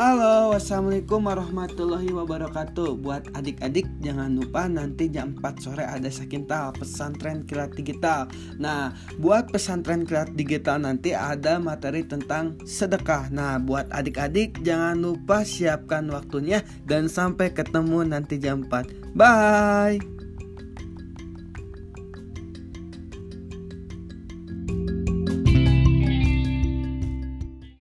[0.00, 3.04] Halo, wassalamualaikum warahmatullahi wabarakatuh.
[3.04, 8.24] Buat adik-adik jangan lupa nanti jam 4 sore ada Sakintal pesantren kilat digital.
[8.56, 13.28] Nah, buat pesantren kilat digital nanti ada materi tentang sedekah.
[13.28, 19.12] Nah, buat adik-adik jangan lupa siapkan waktunya dan sampai ketemu nanti jam 4.
[19.12, 20.00] Bye.